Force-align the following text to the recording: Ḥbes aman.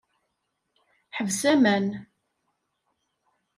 Ḥbes 1.15 1.41
aman. 1.51 1.87